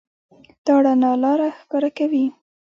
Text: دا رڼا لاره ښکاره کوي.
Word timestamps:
دا 0.65 0.75
رڼا 0.83 1.11
لاره 1.23 1.47
ښکاره 1.59 1.89
کوي. 1.97 2.25